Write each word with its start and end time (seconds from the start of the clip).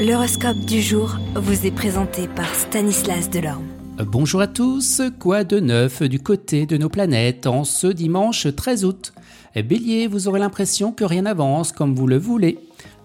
L'horoscope 0.00 0.60
du 0.60 0.80
jour 0.80 1.18
vous 1.34 1.66
est 1.66 1.70
présenté 1.70 2.26
par 2.26 2.54
Stanislas 2.54 3.28
Delorme. 3.28 3.66
Bonjour 3.98 4.40
à 4.40 4.46
tous, 4.46 5.02
quoi 5.18 5.44
de 5.44 5.60
neuf 5.60 6.02
du 6.02 6.18
côté 6.18 6.64
de 6.64 6.78
nos 6.78 6.88
planètes 6.88 7.46
en 7.46 7.64
ce 7.64 7.86
dimanche 7.86 8.46
13 8.56 8.86
août? 8.86 9.12
Bélier, 9.54 10.06
vous 10.06 10.26
aurez 10.26 10.40
l'impression 10.40 10.92
que 10.92 11.04
rien 11.04 11.22
n'avance 11.22 11.72
comme 11.72 11.94
vous 11.94 12.06
le 12.06 12.16
voulez. 12.16 12.56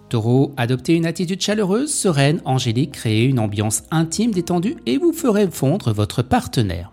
Taureau, 0.08 0.54
adoptez 0.56 0.94
une 0.94 1.04
attitude 1.04 1.42
chaleureuse, 1.42 1.92
sereine, 1.92 2.40
angélique, 2.46 2.92
créez 2.92 3.24
une 3.24 3.40
ambiance 3.40 3.82
intime, 3.90 4.30
détendue 4.30 4.76
et 4.86 4.96
vous 4.96 5.12
ferez 5.12 5.50
fondre 5.50 5.92
votre 5.92 6.22
partenaire. 6.22 6.92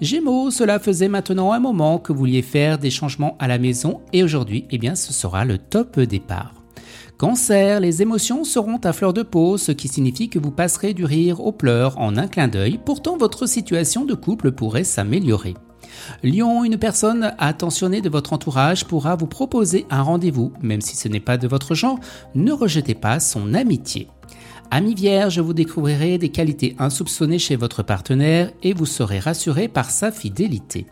Gémeaux, 0.00 0.52
cela 0.52 0.78
faisait 0.78 1.08
maintenant 1.08 1.50
un 1.50 1.58
moment 1.58 1.98
que 1.98 2.12
vous 2.12 2.20
vouliez 2.20 2.42
faire 2.42 2.78
des 2.78 2.90
changements 2.90 3.36
à 3.40 3.48
la 3.48 3.58
maison 3.58 4.00
et 4.12 4.22
aujourd'hui, 4.22 4.66
eh 4.70 4.78
bien, 4.78 4.94
ce 4.94 5.12
sera 5.12 5.44
le 5.44 5.58
top 5.58 5.98
départ. 5.98 6.59
Cancer, 7.16 7.80
les 7.80 8.02
émotions 8.02 8.44
seront 8.44 8.78
à 8.78 8.92
fleur 8.92 9.12
de 9.12 9.22
peau, 9.22 9.56
ce 9.56 9.72
qui 9.72 9.88
signifie 9.88 10.28
que 10.28 10.38
vous 10.38 10.50
passerez 10.50 10.94
du 10.94 11.04
rire 11.04 11.40
aux 11.40 11.52
pleurs 11.52 11.98
en 11.98 12.16
un 12.16 12.28
clin 12.28 12.48
d'œil, 12.48 12.78
pourtant 12.84 13.16
votre 13.16 13.46
situation 13.46 14.04
de 14.04 14.14
couple 14.14 14.52
pourrait 14.52 14.84
s'améliorer. 14.84 15.54
Lion, 16.22 16.64
une 16.64 16.78
personne 16.78 17.34
attentionnée 17.38 18.00
de 18.00 18.08
votre 18.08 18.32
entourage 18.32 18.84
pourra 18.84 19.16
vous 19.16 19.26
proposer 19.26 19.86
un 19.90 20.02
rendez-vous, 20.02 20.52
même 20.62 20.80
si 20.80 20.96
ce 20.96 21.08
n'est 21.08 21.20
pas 21.20 21.36
de 21.36 21.48
votre 21.48 21.74
genre, 21.74 21.98
ne 22.34 22.52
rejetez 22.52 22.94
pas 22.94 23.20
son 23.20 23.54
amitié. 23.54 24.08
Ami 24.72 24.94
Vierge, 24.94 25.40
vous 25.40 25.52
découvrirez 25.52 26.16
des 26.16 26.28
qualités 26.28 26.76
insoupçonnées 26.78 27.40
chez 27.40 27.56
votre 27.56 27.82
partenaire 27.82 28.52
et 28.62 28.72
vous 28.72 28.86
serez 28.86 29.18
rassuré 29.18 29.66
par 29.66 29.90
sa 29.90 30.12
fidélité. 30.12 30.86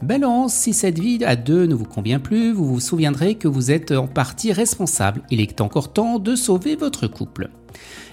Balance, 0.00 0.54
si 0.54 0.72
cette 0.72 1.00
vie 1.00 1.24
à 1.24 1.34
deux 1.34 1.66
ne 1.66 1.74
vous 1.74 1.86
convient 1.86 2.20
plus, 2.20 2.52
vous 2.52 2.66
vous 2.66 2.78
souviendrez 2.78 3.34
que 3.34 3.48
vous 3.48 3.72
êtes 3.72 3.90
en 3.90 4.06
partie 4.06 4.52
responsable. 4.52 5.22
Il 5.32 5.40
est 5.40 5.60
encore 5.60 5.92
temps 5.92 6.20
de 6.20 6.36
sauver 6.36 6.76
votre 6.76 7.08
couple. 7.08 7.50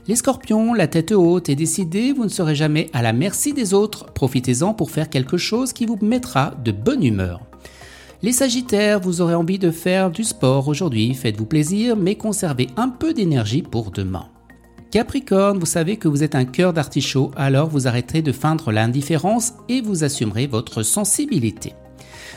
Les 0.07 0.15
scorpions, 0.15 0.73
la 0.73 0.87
tête 0.87 1.11
haute 1.11 1.47
et 1.47 1.55
décidée, 1.55 2.11
vous 2.11 2.23
ne 2.23 2.29
serez 2.29 2.55
jamais 2.55 2.89
à 2.91 3.03
la 3.03 3.13
merci 3.13 3.53
des 3.53 3.75
autres. 3.75 4.07
Profitez-en 4.13 4.73
pour 4.73 4.89
faire 4.89 5.11
quelque 5.11 5.37
chose 5.37 5.73
qui 5.73 5.85
vous 5.85 5.99
mettra 6.01 6.55
de 6.65 6.71
bonne 6.71 7.03
humeur. 7.03 7.41
Les 8.23 8.31
Sagittaires, 8.31 8.99
vous 8.99 9.21
aurez 9.21 9.35
envie 9.35 9.59
de 9.59 9.69
faire 9.69 10.09
du 10.09 10.23
sport 10.23 10.69
aujourd'hui, 10.69 11.13
faites-vous 11.13 11.45
plaisir, 11.45 11.95
mais 11.95 12.15
conservez 12.15 12.67
un 12.77 12.89
peu 12.89 13.13
d'énergie 13.13 13.61
pour 13.61 13.91
demain. 13.91 14.32
Capricorne, 14.93 15.57
vous 15.57 15.65
savez 15.65 15.97
que 15.97 16.07
vous 16.07 16.21
êtes 16.21 16.35
un 16.35 16.45
cœur 16.45 16.71
d'artichaut, 16.71 17.31
alors 17.35 17.67
vous 17.67 17.87
arrêterez 17.87 18.21
de 18.21 18.31
feindre 18.31 18.71
l'indifférence 18.71 19.53
et 19.67 19.81
vous 19.81 20.03
assumerez 20.03 20.45
votre 20.45 20.83
sensibilité. 20.83 21.73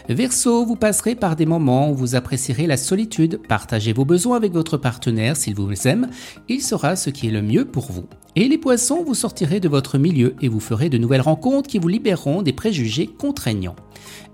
Verseau, 0.08 0.64
vous 0.64 0.74
passerez 0.74 1.16
par 1.16 1.36
des 1.36 1.44
moments 1.44 1.90
où 1.90 1.94
vous 1.94 2.14
apprécierez 2.14 2.66
la 2.66 2.78
solitude, 2.78 3.42
partagez 3.46 3.92
vos 3.92 4.06
besoins 4.06 4.38
avec 4.38 4.54
votre 4.54 4.78
partenaire 4.78 5.36
s'il 5.36 5.54
vous 5.54 5.86
aime, 5.86 6.08
il 6.48 6.62
sera 6.62 6.96
ce 6.96 7.10
qui 7.10 7.28
est 7.28 7.30
le 7.30 7.42
mieux 7.42 7.66
pour 7.66 7.92
vous. 7.92 8.06
Et 8.36 8.48
les 8.48 8.56
poissons, 8.56 9.04
vous 9.04 9.12
sortirez 9.12 9.60
de 9.60 9.68
votre 9.68 9.98
milieu 9.98 10.34
et 10.40 10.48
vous 10.48 10.58
ferez 10.58 10.88
de 10.88 10.96
nouvelles 10.96 11.20
rencontres 11.20 11.68
qui 11.68 11.78
vous 11.78 11.88
libéreront 11.88 12.40
des 12.40 12.54
préjugés 12.54 13.06
contraignants. 13.06 13.76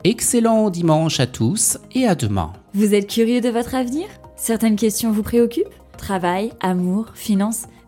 Excellent 0.04 0.70
dimanche 0.70 1.18
à 1.18 1.26
tous 1.26 1.76
et 1.92 2.06
à 2.06 2.14
demain. 2.14 2.52
Vous 2.72 2.94
êtes 2.94 3.10
curieux 3.10 3.40
de 3.40 3.48
votre 3.48 3.74
avenir? 3.74 4.06
Certaines 4.36 4.76
questions 4.76 5.10
vous 5.10 5.24
préoccupent? 5.24 5.74
Travail, 5.98 6.52
amour, 6.60 7.06
finances 7.14 7.64